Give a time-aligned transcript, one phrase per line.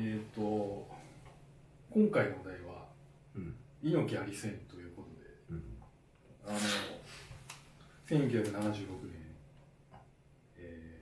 [0.00, 0.86] えっ、と
[1.90, 2.86] 今回のお題は
[3.34, 3.54] うん。
[3.82, 5.62] 猪木あり戦ということでうん。
[6.46, 6.58] あの
[8.06, 8.52] 1976
[9.02, 9.12] 年、
[10.56, 11.00] え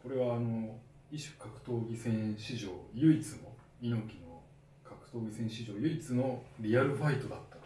[0.00, 0.76] ーこれはあの
[1.10, 3.38] 異種格闘技戦史上唯一の
[3.82, 4.40] 猪木の
[4.84, 7.62] 格闘技戦史上唯一のリアルファイトだったと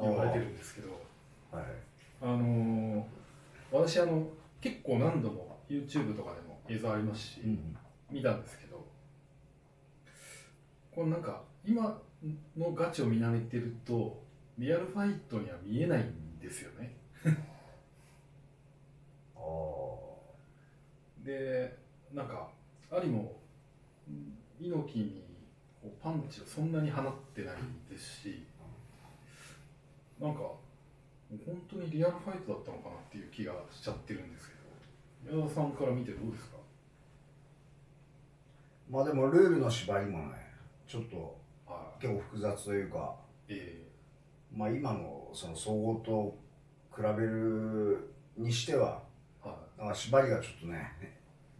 [0.00, 0.88] 言われてるんですけど
[1.52, 1.64] はい。
[2.20, 3.06] あの
[3.70, 4.26] 私あの
[4.60, 7.76] 結構何度も YouTube とかでも映像ありますし、うん。
[8.10, 8.61] 見たんですけど
[10.94, 12.00] これなんか今
[12.56, 14.22] のガチを見慣れてると
[14.58, 16.94] リアルファイトには見えないんですよね。
[19.36, 19.40] あ
[21.24, 21.78] で
[22.12, 22.48] なんか
[22.92, 23.30] 有もん
[24.60, 25.22] 猪木に
[26.02, 27.04] パンチをそんなに放っ
[27.34, 27.56] てない
[27.90, 28.42] ですし
[30.20, 30.58] なんかも
[31.32, 34.48] う本当にリアルファイトだったのかなっていう気がしちゃってるんです
[35.24, 36.56] けど矢田さんから見てどうですか？
[38.90, 40.51] まあでもルールの縛りもね
[40.86, 42.02] ちょっとはい。
[42.02, 43.14] 結構複雑というか
[43.48, 43.82] え
[44.54, 46.36] まあ今のその総合と
[46.94, 50.92] 比べるにしてはーはなんか縛りがちょっとね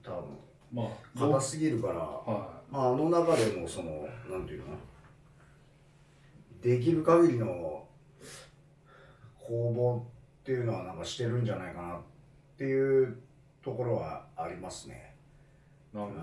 [0.02, 0.26] 多分い
[0.72, 4.66] まあ硬すぎるからはまああの中でもそのなんていうの
[6.60, 7.84] できる限りの
[9.38, 10.06] 攻防
[10.42, 12.00] っていうのはなんかしてるんじゃないかなっ
[12.56, 13.16] ていう
[13.62, 15.14] ところはありますね。
[15.92, 16.20] いなるうほ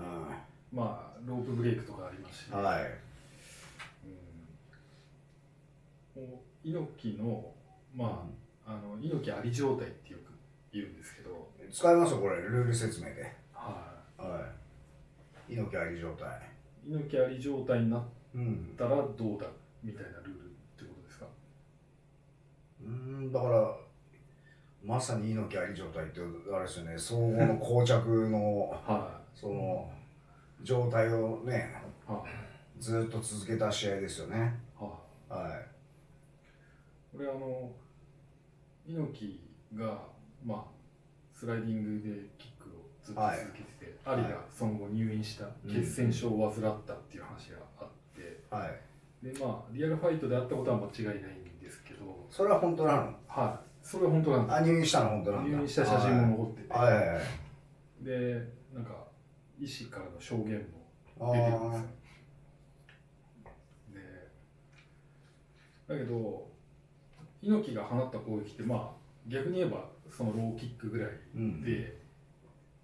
[0.72, 2.84] まあロープブレイクとかありますし、ん、はい。
[6.16, 7.52] うん、こう猪木の
[7.94, 8.26] ま
[8.66, 10.32] ああの猪木あり状態ってよく
[10.72, 13.34] 言うんですけど、使いますよこれルール説明で。
[13.52, 14.40] はは
[15.48, 15.52] い。
[15.54, 16.28] 猪木あり状態。
[16.86, 18.02] い、猪木あり状態になっ
[18.34, 18.74] うん。
[18.78, 19.46] たらどうだ
[19.82, 20.34] みたいなルールっ
[20.78, 21.26] てことですか？
[22.84, 23.76] うんだから
[24.84, 26.20] まさに猪木あり状態って
[26.54, 29.90] あれですよね総合の膠着のはその
[30.62, 31.72] 状態をね
[32.08, 32.24] い、は
[32.78, 34.54] ずっと続けた試合ですよね。
[34.80, 34.90] い、は
[35.30, 35.62] い、は
[37.12, 37.70] これあの
[38.86, 39.98] 猪木が
[40.44, 40.64] まあ
[41.32, 42.72] スライディングでキックを
[43.02, 48.54] ずっと続けてて、アリがその後入院した血栓症を患ったっていう話があって、い。
[48.54, 48.80] はい。
[49.26, 52.26] でまあリアルファイトであったことは間違いないんですけど。
[52.30, 53.14] それは本当なの？
[53.26, 53.86] はい。
[53.86, 55.56] それは本当なんですあ、入院したの本当なんだ。
[55.56, 56.94] 入院した写真も残ってて、はい。
[56.94, 57.08] はい。
[57.08, 57.24] はい。
[58.02, 59.09] でなんか
[59.60, 60.66] 医師からの証言
[61.20, 61.84] あも出てるんですーよ
[63.92, 64.00] で
[65.86, 66.48] だけど
[67.42, 68.90] 猪木が放った攻撃ってまあ
[69.28, 71.62] 逆に言えばそのローキックぐらいうん。
[71.62, 72.00] で、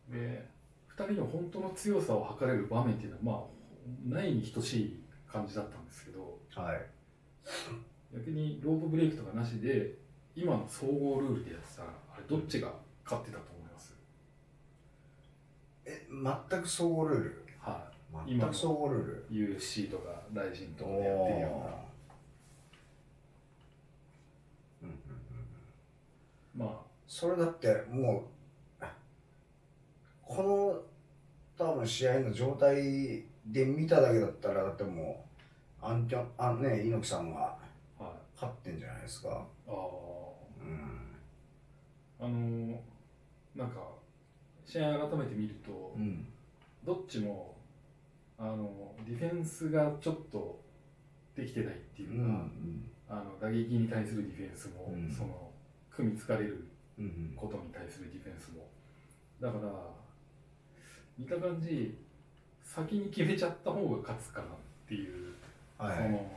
[0.09, 0.47] で
[0.97, 3.44] 2人の本当の強さを測れる場面っていうのはま
[4.12, 5.00] あないに等しい
[5.31, 6.81] 感じだったんですけどはい。
[8.14, 9.94] 逆にロープブレイクとかなしで
[10.34, 12.72] 今の総合ルールでやってたらあれどっちが
[13.04, 13.56] 勝ってたと
[16.11, 17.44] 全く総合ルール。
[17.61, 17.91] は
[18.27, 18.31] い。
[18.39, 19.27] 全く総合ルール
[19.59, 21.50] UFC とか大臣とかでやってるよう
[26.61, 26.65] な。
[26.67, 28.25] まあそれだっても
[28.81, 28.84] う
[30.22, 30.83] こ
[31.59, 35.25] の多分試合の状態で見ただけだったらだっても
[35.83, 37.56] うあんちゃんあね猪木さんがは
[38.00, 38.05] い。
[38.34, 39.47] 勝ってんじゃないですか。
[39.67, 39.77] あうん。
[42.21, 42.77] ああのー
[43.55, 43.77] なんか
[44.66, 46.27] 試合改めて見るとうん。
[46.84, 47.54] どっちも
[48.38, 50.60] あのディフェンスがちょっと
[51.34, 55.10] できてないっていううんか、あの打撃に対するディフェンスも、うん。
[55.10, 55.50] その
[55.91, 56.66] 組みつかれる
[56.99, 57.32] うんうん。
[57.37, 58.66] ことに対するディフェンスも。
[59.41, 59.72] だから
[61.19, 61.97] 見た感じ
[62.62, 64.50] 先に決めちゃった方が勝つかなっ
[64.88, 65.34] ていう、
[65.78, 65.97] はい。
[65.97, 66.31] その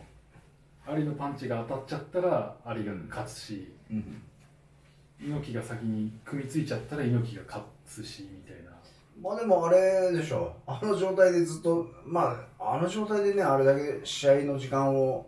[0.87, 4.21] アリのパンチが当たっちゃったらアリが勝つし、うん。
[5.21, 8.71] 猪木が先に組みついちゃったら猪木が勝つしみたいな。
[9.21, 10.53] まあでもあれでしょ。
[10.67, 15.27] あの状態でずっとまああの状態でねあれだけ試合の時間を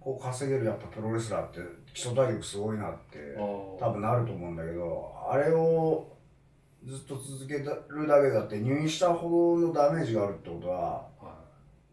[0.00, 1.60] こう稼げるやっぱプロレスラーって
[1.94, 6.06] 基礎体力すごいなって多多分なると思うんだけどあれを
[6.84, 11.36] ずっと続けるだけだって入院したほどのダメージがあるってことはは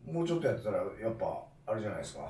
[0.05, 2.29] もうちょっとやってたらやっぱあれじゃないですか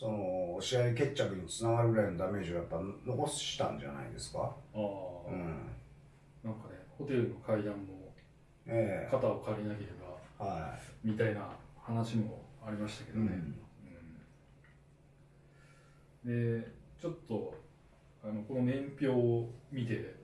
[0.00, 4.38] その試合決着につながるぐらいのダメージをやっぱ残したんじゃないですか？
[4.38, 4.48] いあ
[4.78, 4.80] あ、
[5.30, 5.68] うん。
[6.42, 8.10] なんかねホテルの階段も
[8.66, 13.30] え肩を借りなければえはみたいな話もありましたけい、どね、
[16.24, 16.60] うん。
[16.60, 16.66] で
[16.98, 17.54] ちょっと
[18.24, 20.14] あのこの年表を見て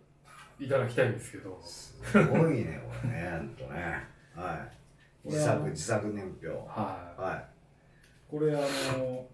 [0.59, 1.61] いただきたいんですけど。
[1.63, 4.03] すごいねこれねほんとね。
[4.35, 4.55] は
[5.25, 5.29] い。
[5.29, 6.47] 自作自作年表。
[6.49, 6.55] は
[7.19, 7.21] い。
[7.21, 7.45] は
[8.31, 8.61] これあ
[8.97, 9.27] の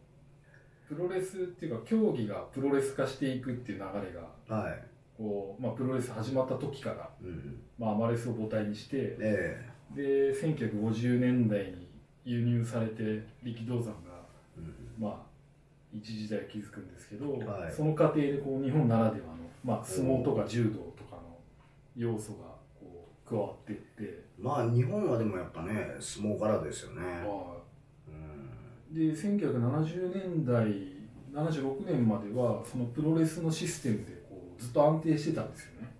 [0.94, 4.84] プロレスっていうか競技がプロレス化していくっていう流れがいはい。
[5.16, 7.60] こう、まあ、プロレス始まった時から、うん。
[7.78, 11.88] まあ、アマレスを母体にしてえで1950年代に
[12.24, 13.92] 輸入されて力道山が
[14.58, 14.74] うん。
[14.98, 15.32] まあ
[15.94, 17.72] 一時代築くんですけど、はい。
[17.72, 19.32] その過程でこう日本ならではの、
[19.64, 21.36] まあ、相撲とか柔道とかの
[21.96, 22.44] 要素が
[22.80, 27.61] こう加わっていって、まあ日本はでもやっぱね相撲からですよね、まあうん、
[28.92, 30.66] で1970年代
[31.32, 35.92] 76年まではそのプロレスのシステムでこうずっと安定してたんですよね。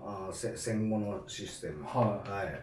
[0.00, 1.82] ああせ戦後のシステム。
[1.82, 2.30] はい。
[2.30, 2.62] はい。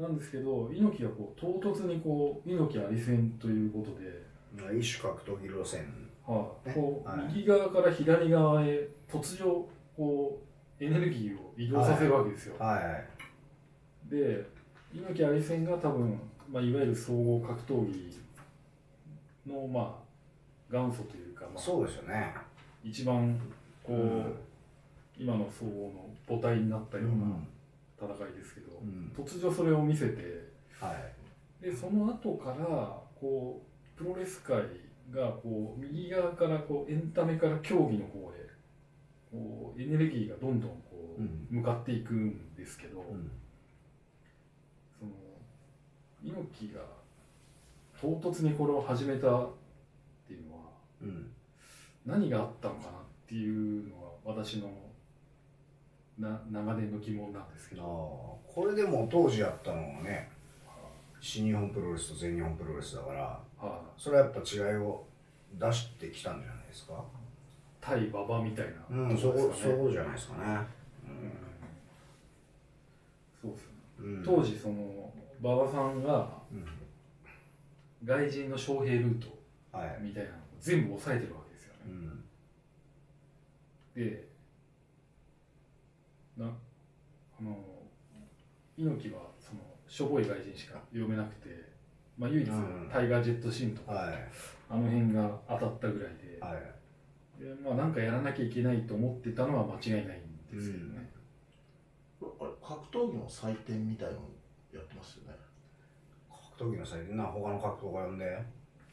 [0.00, 4.22] なんですけど猪木がこう唐突にこう猪木あり戦ということで、
[4.56, 5.92] まあ一種格闘技路線。
[6.24, 6.68] はい。
[6.68, 6.74] ね。
[6.74, 7.34] こうはい。
[7.34, 10.40] 右側から左側へ突如こ
[10.80, 12.54] うエネルギーを移動させるわけですよ。
[12.56, 12.84] はい。
[12.84, 13.06] はい。
[14.10, 14.46] で
[14.94, 16.20] 猪木あり戦が多分、
[16.50, 18.18] まあ、いわゆる総合格闘技
[19.46, 20.04] のまあ
[20.70, 22.34] 元祖というか、まあ、そうですよね。
[22.82, 23.38] 一番
[23.82, 24.34] こう、うん。
[25.16, 27.46] 今の総合の母体になったよううなん
[27.96, 29.12] 戦いですけど、うん。
[29.16, 30.48] 突如それを見せて
[30.80, 30.92] は
[31.60, 31.64] い。
[31.64, 32.56] でその後から
[33.20, 33.62] こ
[33.96, 34.56] うプロレス界
[35.10, 38.48] がこう右側からこうエンタメから競技の方へ
[39.30, 41.46] こうエネルギーがどんどんこううん。
[41.50, 43.30] 向かっていくんですけど、うん。
[44.98, 45.12] その
[46.24, 46.80] 猪木が
[48.00, 49.48] 唐突にこれを始めたっ
[50.26, 50.60] ていうのは
[51.02, 51.30] うん
[52.06, 52.92] 何があったのかなっ
[53.28, 54.70] ていうのが私の
[56.18, 58.38] な長年の疑問なんですけああど。
[58.46, 60.28] これでも当時やったのはね
[61.20, 65.04] 新日本プロレスと全日本プロレスだからはそれはやっぱ違いを
[65.58, 67.02] 出してきたんじゃないですか？
[67.80, 70.58] 対馬場みたいなうんそこそうじゃないですかね。
[73.40, 73.72] そうですね。
[74.00, 75.12] うん、うん、当時その
[75.44, 76.64] 馬場さんがうん。
[78.02, 79.28] 外人の招聘ルート
[79.72, 79.98] はい。
[80.00, 81.80] みたいなのを全部抑えてるわけですよね。
[81.86, 82.24] うん。
[83.94, 84.28] で
[86.38, 87.56] なあの
[88.78, 91.48] 猪木はそのしょぼい外人しか読めなくて、
[92.16, 92.88] まあ、唯一うん。
[92.90, 94.14] タイガー・ジェット・シーンとか、はい。
[94.70, 97.42] あの辺が当たったぐらいで,、はい。
[97.42, 101.10] でまあ、なんかやらなきゃいけないと思ってたのは間違いないんですけどね。
[102.40, 104.20] あれ格闘技の祭典みたいの
[104.78, 105.36] やってますよね。
[106.56, 108.24] 格闘技の際にな他の格闘家呼んで。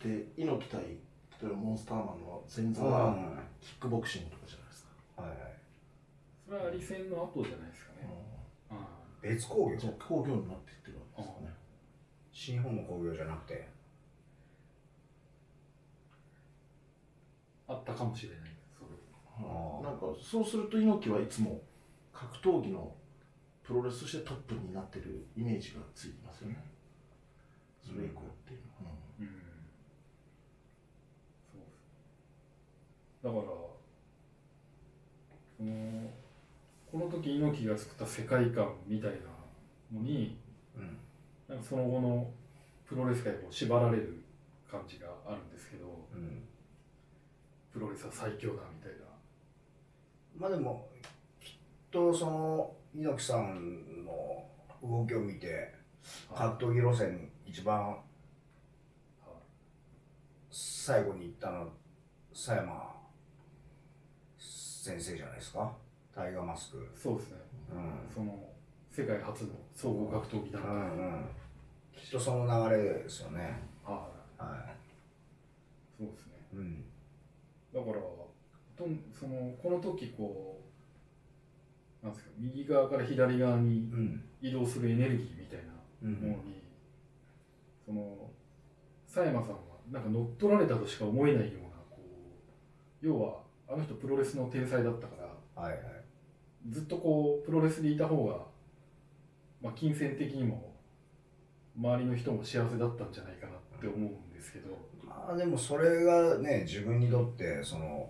[0.02, 0.98] で猪木対例
[1.44, 2.92] えばモンスターマンの前座うん。
[2.92, 4.84] はキックボクシングとかじゃないです
[5.16, 5.38] か、はいはい。
[6.46, 8.08] それはアリ戦の後じゃないですかね。
[8.72, 8.76] あ
[9.22, 9.78] 別工業？
[9.78, 11.54] じゃあ工業になっていってるわけですよね
[12.32, 13.70] 新日本の工業じゃなくて。
[17.68, 18.40] あったかもしれない。
[18.78, 18.90] それ。
[19.84, 21.62] なんかそうすると猪木はいつも
[22.12, 22.92] 格闘技の
[23.64, 26.64] プロレスとしてトップになってるイメージがついてますよね。
[27.82, 29.28] それ以降っていうのは、うん。
[31.52, 33.24] そうです。
[33.24, 33.44] だから
[35.58, 36.10] その
[36.92, 39.18] この時猪木が作った世界観みたいな
[39.94, 40.38] のに
[40.76, 40.98] うん。
[41.48, 42.30] なんかその後の
[42.86, 44.24] プロレス界を縛られる
[44.70, 46.44] 感じがあるんですけどうん。
[47.72, 49.06] プロレスは最強だみたいな。
[50.38, 50.90] まあでも
[51.40, 51.54] きっ
[51.92, 54.46] とその猪木さんの
[54.84, 55.74] 動きを見て
[56.36, 57.98] 格闘技路線一番
[60.50, 61.68] 最後に行ったのは
[62.34, 62.92] 佐山
[64.38, 65.72] 先生じゃないですか？
[66.14, 66.90] タイガーマスク。
[66.96, 67.38] そうですね。
[67.72, 68.14] うん。
[68.14, 68.38] その
[68.90, 70.82] 世界初の総合格闘技団体、うんう
[71.18, 71.26] ん。
[71.96, 73.62] きっとその流れですよね。
[73.86, 74.42] はい。
[74.42, 74.66] は
[75.98, 76.34] そうですね。
[76.54, 76.84] いうん。
[77.74, 77.94] だから
[78.76, 80.61] とんそのこの時こう
[82.04, 84.24] なんですか右側から左側にうん。
[84.42, 86.14] 移動するエネルギーみたいなうん。
[86.16, 86.62] ものに、
[87.86, 88.30] その
[89.06, 89.58] 佐山さんは
[89.92, 95.16] なんか乗っ取られたとしか思えないようなこう要はあの人プロレスの天才だったか
[95.56, 95.82] らはいはい。
[96.70, 98.38] ずっとこうプロレスでいた方が、
[99.62, 100.72] まあ、金銭的にも
[101.78, 108.10] 周りの人も幸せだったんじゃないかなって思うんですけど、まあでもそれがね自分にとってその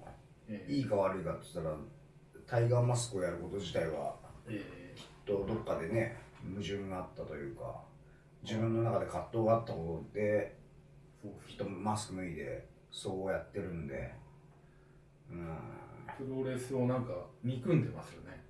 [0.49, 0.73] ええ。
[0.73, 1.77] いいか悪いかって言ったら
[2.51, 4.13] タイガーマスクをやること自体は
[4.49, 4.93] え
[5.25, 7.79] とどっかでね矛盾があったというか
[8.43, 10.53] 自分の中で葛藤があったことで
[11.47, 14.13] きっとマスク脱いでそうやってるんで
[15.31, 15.57] うん。
[16.17, 18.43] プロレスをなんか憎んでますよね。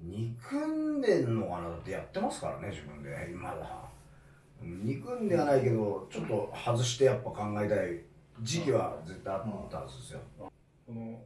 [0.00, 1.68] 憎んでんのかな？
[1.70, 3.88] だってやってますからね自分で今だ
[4.60, 8.00] うん憎んではないけどちょっと外してやっぱ考えたい
[8.42, 10.20] 時期は絶対あったはずですよ。
[10.36, 10.50] こ
[10.92, 11.20] の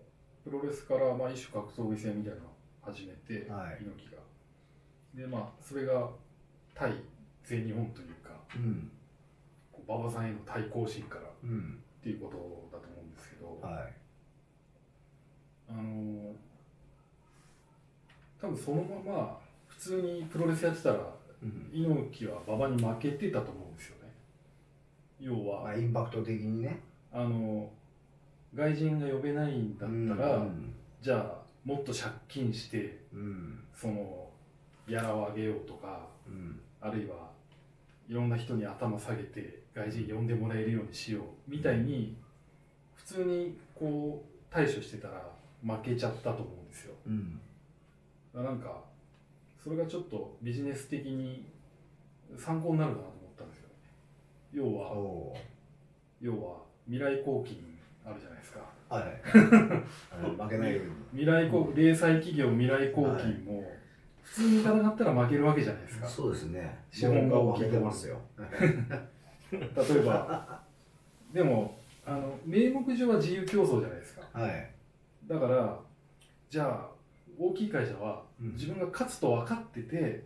[0.44, 2.50] プロレスからまあ一種格闘技戦みたいなのを
[2.82, 3.78] 始めて、はい。
[3.82, 4.22] 猪木が。
[5.14, 6.08] でまあそれが
[6.74, 6.92] 対
[7.44, 8.90] 全日本というかうん。
[9.70, 11.78] こう馬場さんへの対抗心からっうん。
[12.02, 13.92] ていうことだと思うんですけど、はい。
[15.68, 16.34] あの
[18.40, 20.98] 多分そのまま普通にプロレスやってたら
[21.42, 21.70] うん。
[21.72, 24.12] 猪木は馬場に負けてたと思うんですよね。
[25.20, 26.80] 要はまあインパクト的にね。
[27.12, 27.70] あの
[28.54, 30.74] 外人が呼べないんだったら、うん。
[31.00, 33.58] じゃあもっと借金してうん。
[33.74, 34.28] その
[34.86, 36.60] ギャラを上げようとかうん。
[36.80, 37.30] あるいは
[38.08, 42.16] いろんな人に頭下げて外人呼んでもらえるようにしようみたいに
[42.94, 45.22] 普通にこう対処してたら
[45.64, 46.94] 負けちゃったと思うんですよ。
[47.06, 47.40] うん。
[48.34, 48.82] なんか
[49.62, 51.44] それがちょっとビジネス的に
[52.36, 53.74] 参考になるかなと思ったんですよね。
[54.52, 55.36] 要はお
[56.20, 57.56] 要は未来抗菌
[58.04, 58.60] あるじゃないですか。
[58.90, 59.04] ーはい。
[59.04, 60.36] はい。
[60.36, 60.92] 負けないように。
[61.12, 63.64] 未来抗零細企業未来抗菌も
[64.22, 66.06] 普通に戦ったら負けるわけじゃないですか。
[66.06, 66.78] そうですね。
[66.90, 68.20] 資本が大きい負けてますよ。
[69.52, 70.62] 例えば
[71.32, 74.22] でもあの名目上は自由競争じゃないですか。
[74.32, 74.70] はい。
[75.26, 75.78] だから
[76.50, 76.88] じゃあ
[77.38, 78.52] 大きい会社はうん。
[78.52, 80.24] 自分が勝つと分かってて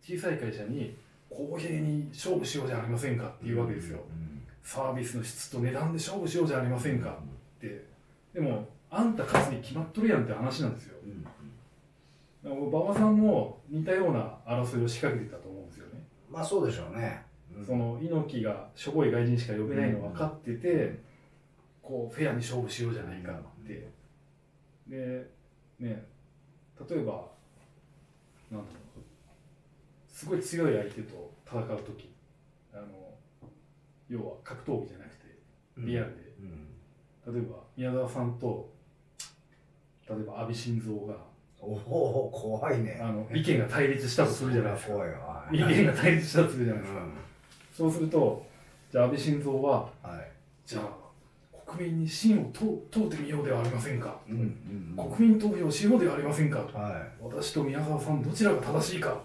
[0.00, 0.96] 小さい会社に
[1.28, 3.98] 公平に勝負しようじゃありませんかっていうわけですよ。
[3.98, 7.10] うんサービスの質と値段で勝負しようじゃありませんか。
[7.10, 7.84] って。
[8.32, 10.96] でもあんた勝つに決まっとるやんって話なんですよ。
[11.04, 11.26] うん
[12.44, 16.04] 馬場さんも似たような争いを仕掛けてたと思うんですよね。
[16.28, 17.22] まあそうでしょうね。
[17.56, 17.64] うん。
[17.64, 20.98] その猪木がしょぼい外人しか呼べないの分かってて、
[21.82, 23.88] こうフェアに勝負しようじゃないかって、
[24.88, 25.30] で
[25.78, 26.04] ね
[26.90, 27.28] 例えば
[28.50, 29.02] なんだろう。
[30.08, 32.10] すごい強い相手と戦う時。
[32.74, 32.86] あの
[34.08, 35.38] 要は格闘技じゃなくて
[35.78, 36.34] リアルで、
[37.26, 37.34] うん。
[37.34, 38.70] 例えば宮沢さんと
[40.08, 41.14] 例えば阿部晋三が
[41.60, 42.98] おお怖いね。
[43.00, 44.94] あの意見が対立したとするじゃないですか。
[45.52, 47.12] 意見が対立したとするじゃないですか、うん。
[47.72, 48.44] そうすると
[48.90, 50.30] じゃあ安倍晋三ははい。
[50.66, 51.02] じゃあ
[51.64, 54.82] 国民に信を問問うてみようではありませんか、うんうん
[55.16, 59.12] 国民投票しようではありませんか、は私と宮沢さんどちらが正しいか。
[59.12, 59.16] っ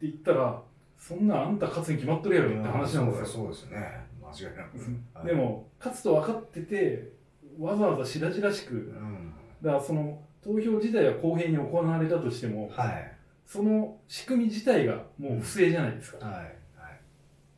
[0.00, 0.60] て言ったら
[0.98, 3.78] そんなあんた勝つに決まっとるやろって話なんですよ、そうですね。
[4.20, 4.78] 間違いなく。
[5.14, 7.12] はいでも勝つと分かってて
[7.58, 9.32] わざわざ白々しくうん。
[9.62, 13.16] だからその投票自体は公平に行われたとしてもはい。
[13.46, 17.00] その仕組み自体がもう不正じゃないですか、はいはい。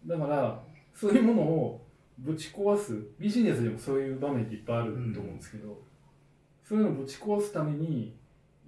[0.06, 0.62] だから
[0.94, 1.86] そういうものを
[2.18, 5.80] ぶち壊すビジネスでもそういう場面っていっぱいあると思うんですけど、
[6.62, 8.14] そういうのをぶち壊すために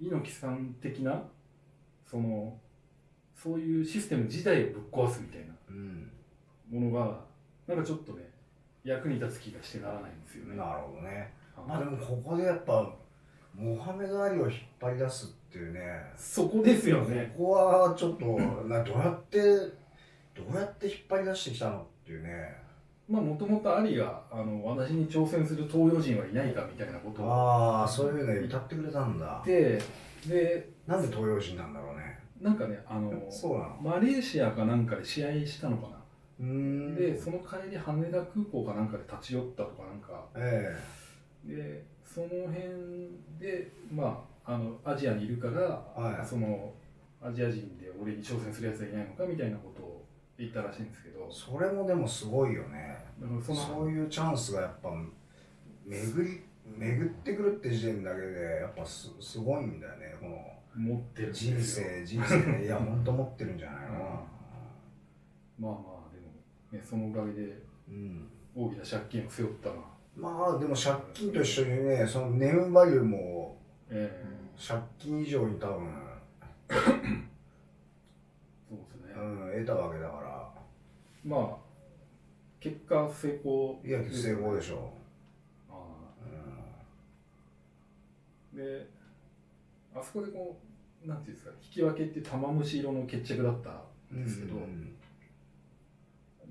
[0.01, 1.23] 猪木さん的な
[2.05, 2.57] その
[3.43, 6.09] そういうシステム自体をぶっ壊すみたいなうん
[6.71, 7.19] ものが
[7.67, 8.29] なんかちょっとね
[8.85, 10.55] 役に立つ気がしてならないんですよね。
[10.55, 11.33] なるほどね。
[11.55, 11.67] はい。
[11.67, 12.89] まあでもここでやっぱ
[13.53, 15.79] モハメド・アリを引っ張り出すっていうね。
[16.15, 17.33] そこですよね。
[17.37, 18.25] ここはちょっと
[18.67, 22.63] などうやってどうやって引っ張り出してきたのっていうね。
[23.09, 29.43] まあもともとアリがあの私に挑戦する東洋人はいないかみたいなことをああそういうの歌ってくれたんだ。
[29.45, 29.83] 言って
[30.27, 32.12] でなんで東洋人なんだろうね
[32.43, 33.77] なんかねあのそうなの？
[33.81, 35.97] マレーシアかなんかで試合したのかな？
[36.41, 36.95] うーん。
[36.95, 40.25] でその帰り羽田空港かなんかで立ち寄ったとかなんか。
[40.35, 40.75] え
[41.45, 42.59] でその辺
[43.39, 45.61] でまああのアジアにいるから、
[45.95, 46.25] はい。
[46.27, 46.73] その
[47.21, 50.05] アジア人で俺に挑戦するやつはいないのかみたいなことを
[50.37, 51.21] 言ったらしいんですけど。
[51.21, 52.97] えそれもでもすごいよね。
[53.21, 54.89] だからそのそういうチャンスがやっぱ
[55.85, 56.41] 巡り
[56.77, 60.35] 巡ってくるって時点だけでやっぱすすごいんだよねこの
[60.75, 62.05] 持ってる人生。
[62.05, 62.65] 人生ね。
[62.65, 63.87] いや本当持ってるんじゃないの。
[63.87, 63.99] かな
[65.59, 65.77] まあま
[66.09, 66.27] あでも、
[66.71, 68.27] ね、そのおかげでうん。
[68.55, 69.75] 大きな借金を背負ったな、
[70.15, 73.57] まあでも借金と一緒にねそのネームバリューも
[73.89, 74.23] え
[74.55, 75.87] 借金以上に多分、
[76.69, 76.73] え
[78.69, 80.53] そうですね、うん、得たわけだから。
[81.25, 81.57] まあ
[82.59, 84.93] 結果成功いや成功でしょ。
[85.69, 85.77] あう、
[88.53, 88.87] あで
[89.95, 90.62] あそこでこう
[91.05, 93.81] なんていうんですか引き分けって玉虫色の決着だった
[94.11, 94.95] うんんですけど、うん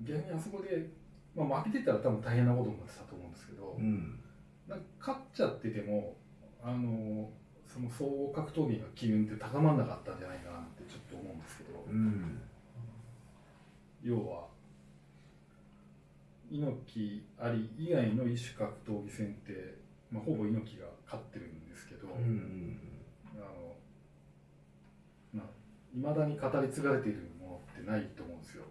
[0.04, 0.88] 逆にあそこで、
[1.34, 4.18] まあ、負けてたら多分大変なことになってたと思うんですけど、うん。
[4.66, 6.16] なんか勝っちゃってても
[6.62, 7.28] あの
[7.66, 12.40] その総合格闘技の機運って高まらなかったんじゃないかなってちょっと思うんですけど、うん。
[14.02, 14.46] 要は
[16.50, 19.78] 猪木あり以外の一種格闘技戦って、
[20.10, 22.78] まあ、ほぼ猪木が勝ってるんですけど、うんうん
[23.36, 23.40] あ
[25.36, 25.42] の
[25.94, 28.64] まあ、未だに語り継がれているものってないと思うんですよ。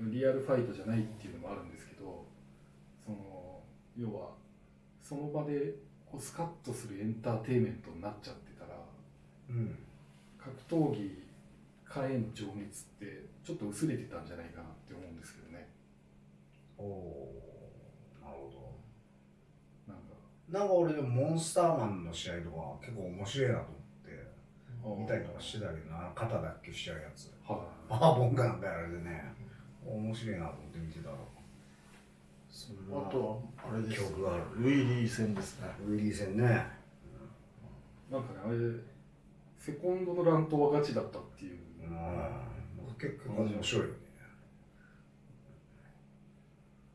[0.00, 0.10] うん。
[0.10, 2.24] リアルファイトじゃないっていうのもあるんですけど
[3.04, 3.60] その
[3.96, 4.30] 要は
[5.02, 5.74] その場で
[6.10, 8.70] こうスカッとするエンターテインメントになっちゃってたら
[9.50, 9.78] うん。
[10.38, 11.22] 格闘技
[11.84, 15.68] 家への情熱ってちょっと薄れてたんじゃないかなって思うんですけどね。
[16.78, 18.78] おおーなるほ
[19.86, 20.14] なんか。
[20.48, 23.79] どなんか俺でもモンスターマンの試合とか結構面白いなと思
[24.82, 27.30] 見たりとかしてたけどな肩脱臼しちゃうやつ。
[27.46, 29.24] はバーボンかなんかやられてね。
[29.84, 31.16] 面白いなと思って見てたら
[32.92, 33.96] あとはあれです。
[33.96, 34.42] 記憶がある。
[34.58, 35.68] ウィリー戦ですね。
[35.86, 36.44] ウィリー戦ね。
[36.44, 38.12] い。
[38.12, 38.56] なんかね、あれ、
[39.58, 41.58] セコンドの乱闘はガチだったっていう。
[41.82, 42.50] うん。
[42.98, 43.94] 結構面白いよね。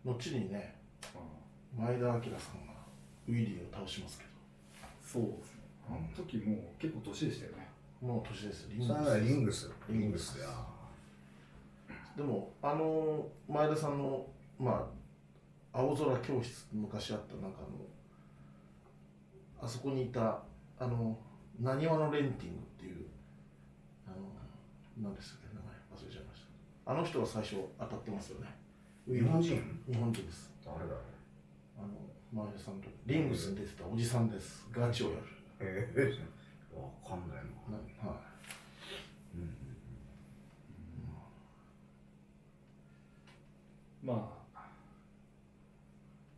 [0.06, 0.76] 後にね
[1.76, 1.84] うん。
[1.84, 2.22] 前田明さん
[2.68, 2.74] が
[3.28, 4.26] ウィリーを倒しますけ
[5.04, 5.62] そうですね。
[5.90, 7.65] あの時もう結構年でしたよね。
[8.02, 10.38] どもう年ですリンそれはリンググスリングス
[12.16, 14.26] でもあの前田さんの
[14.60, 14.88] ま
[15.74, 17.86] あ青空教室昔あったなんかあの
[19.62, 20.40] あそこにいた
[20.80, 21.18] あの
[21.60, 23.06] なにわのレンティングっていう
[24.08, 24.18] あの
[25.02, 26.42] 何でしたっけ名前忘れちゃいまし
[26.86, 26.92] た。
[26.92, 28.48] あの人が最初当たってますよね。
[29.08, 29.62] 日本人。
[29.88, 30.52] 日本人です。
[30.64, 31.00] 誰だろう。
[31.80, 34.68] あの前田さんとリングスに出てたおじさんです。
[34.72, 35.22] ガチをやる。
[35.60, 36.35] ええ
[36.76, 37.44] わかんないな。
[37.78, 38.36] なはい。
[44.04, 44.60] まあ、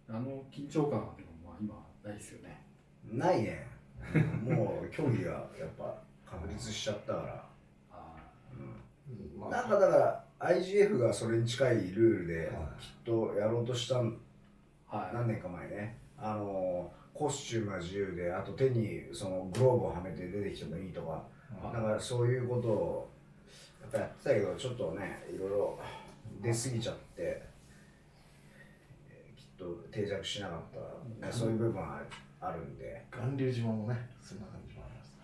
[0.07, 2.63] あの緊張感はでもまあ今ないですよね。
[3.11, 3.67] ないね。
[4.45, 7.45] もう競技がやっぱ確立しちゃったから。
[7.91, 8.15] あ
[8.53, 9.39] うん。
[9.39, 9.49] まあ。
[9.49, 12.47] なんかだから IGF がそれに近いルールではい。
[12.81, 14.11] きっとやろうとしたは
[15.11, 15.13] い。
[15.13, 15.97] 何年か前ね。
[16.17, 21.07] あのコスチュームが自由であと手にそのグローブをはめて出てきてもいいとか。
[21.09, 21.27] はい
[21.73, 23.09] だからそういうことを
[23.81, 25.79] やっぱやってたけどちょっとねいろいろ
[26.41, 27.41] 出過ぎちゃって
[29.09, 30.61] えーきっと定着しなかっ
[31.21, 32.01] た、ね、そういう部分は
[32.41, 33.05] あるんで。
[33.09, 35.17] 巌流島もねそんな感じもあります。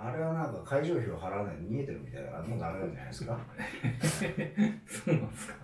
[0.00, 3.38] あれはなんか会場費を払わないで逃げてるみたいだからもうダメなんじゃないですか。
[4.86, 5.54] そうなんですか。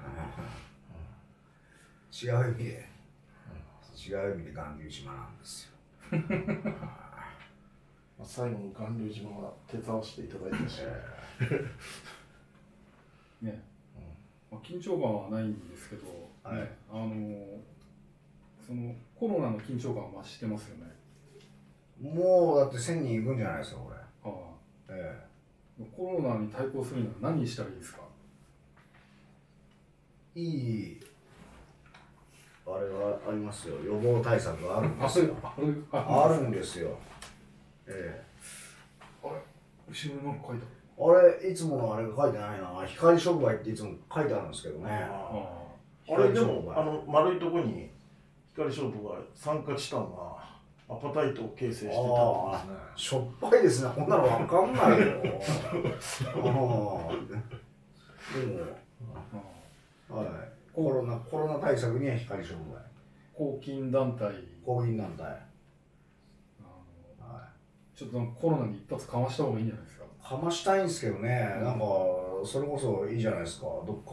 [2.13, 2.94] 違う意味で
[4.11, 5.71] 違う意味で巌流島なんですよ
[8.17, 10.81] まあ、最後の巌流島は手伝わせていただいたし、
[13.43, 13.61] ね。
[14.51, 16.07] まあ、緊張感はないんですけど、
[16.45, 17.59] はいね、あの
[18.65, 20.93] そのコロナの緊張感は増してますよね。
[22.01, 24.55] もうだって1000人いくんじゃないですかこれは
[25.01, 25.27] え
[25.81, 25.85] い。
[25.97, 28.03] コロナに対抗するには何したらいいですか？
[30.37, 31.01] えいい
[33.29, 33.77] ありますよ。
[33.85, 35.35] 予防対策があるんですよ。
[35.93, 36.97] あるんですよ。
[37.87, 38.25] え
[39.23, 39.33] あれ？
[39.89, 41.13] 後ろになんか書いてえあ
[41.45, 42.87] れいつものあれが書いてないな。
[42.87, 44.91] 光触媒っていつも書いてあるんですけどね。
[44.91, 47.91] あれでもあの丸いとこに
[48.55, 50.07] 光勝負が参加したの
[50.89, 51.99] がアパタイトを形成してたんで
[52.59, 52.77] すね。
[52.97, 53.91] しょっぱいですね。
[53.95, 55.07] こんなのわかんないよ。
[55.17, 57.11] ああであも
[60.11, 60.27] はい。
[60.75, 62.94] コロナコロナ対策には光触媒
[63.37, 64.33] 抗菌団体。
[64.65, 65.25] 抗菌団体。
[66.61, 66.63] あ
[67.21, 67.49] のは
[67.95, 70.05] ちょっとコロナに一発かました方がいいんじゃないですか。
[70.05, 71.31] いかましたいんですけどね。
[71.61, 71.85] なんか
[72.45, 73.67] それこそいいじゃないですか。
[73.85, 74.05] どっ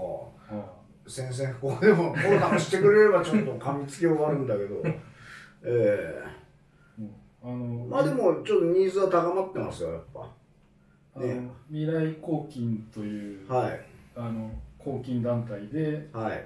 [0.49, 0.57] か。
[0.57, 0.65] あ
[1.07, 4.81] 宣戦布告でもコロナがしてくれればちょっと噛みつきようがあるんだけど。
[5.63, 6.23] え
[7.43, 10.27] あのえまあでもちょっとニーズは高まってますよやっぱ。
[11.13, 13.79] あの未来抗菌という、はい。
[14.15, 16.43] あの抗菌団体で、はい。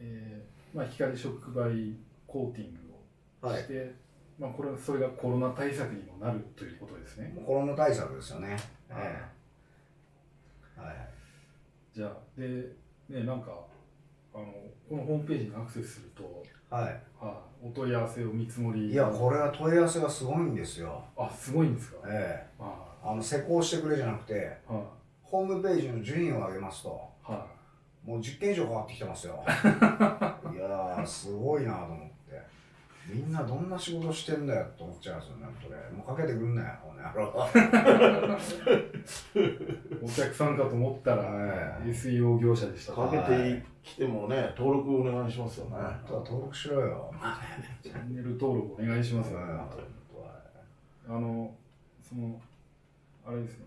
[0.00, 1.94] えーまあ、光触媒
[2.26, 3.62] コーティングをはい。
[3.62, 3.94] して、
[4.38, 7.34] まあ、これそれがコロナ対策にもなるということですね。
[7.46, 8.56] コロナ対策ですよね。
[8.88, 9.02] えはい。
[9.04, 10.96] えはい
[11.92, 12.46] じゃあで
[13.08, 13.50] ねなんか
[14.32, 14.44] あの
[14.88, 16.84] このホームページにアクセスすると、はい。
[17.20, 21.02] はい、お問い合わせを見積もりいやこれは問い合わせがすごいんですよ。
[21.16, 21.96] あすごいんですか？
[22.06, 22.50] ええ。
[22.60, 24.84] ああの施工してくれじゃなくては
[25.22, 26.88] ホームページの順位を上げますと
[27.28, 27.32] い。
[27.32, 27.46] は
[28.04, 29.44] もう10件以上変わってきてますよ。
[29.44, 29.50] い
[30.60, 32.10] やーすごいなと思って。
[33.08, 35.80] みんなどんな仕事してんだよって思っちゃいますよね本当ね。
[35.96, 37.00] もうかけてくんなよこの
[40.04, 41.88] お客さんかと思ったら、はい。
[41.88, 42.92] SEO 業者でした。
[42.92, 45.76] かけてきてもね登録お願いしますよね。
[45.76, 47.12] あとは登録しろよ。
[47.82, 49.60] チャンネル登録お願いしますよ、うん
[51.08, 51.56] あの
[52.00, 52.40] その
[53.26, 53.66] あれですね。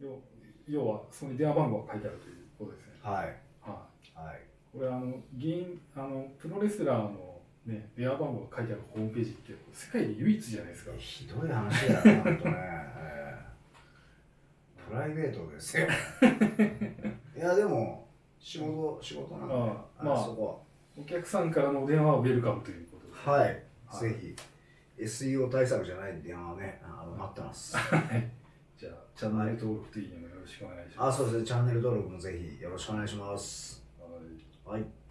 [0.00, 0.20] 要
[0.68, 2.92] 要はそこに電話番号が書いてあるということですね。
[3.02, 3.34] はい。
[3.62, 4.40] ははいい
[4.72, 10.92] これあの議員あのプロレスラーのね電話番号が書いてあるホームページって世界で唯一じゃないですか。
[10.98, 12.56] ひどい話だよな本当ね、
[12.98, 14.86] ええ。
[14.88, 15.86] プライベートですよ。
[17.36, 18.06] いやでも
[18.38, 19.54] 仕事仕事なんで
[20.02, 20.64] まあそこ
[20.98, 23.12] お客さんからのお電話はウェルカムということで。
[23.14, 24.00] す、ははい、はい。
[24.00, 24.36] ぜひ
[25.02, 27.76] SEO 対策じゃない電話はねあの待ってます。
[28.78, 31.14] じゃあチャンネル登録といいねもよろしくお願いします。
[31.14, 31.44] あそうですね。
[31.46, 33.76] チャンネル登録もぜひよろしくお願いします。
[33.78, 33.85] はい
[34.66, 35.05] はい。